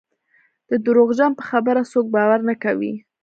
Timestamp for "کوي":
2.63-2.93